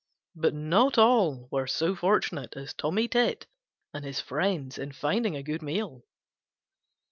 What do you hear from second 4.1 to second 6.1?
friends in finding a good meal.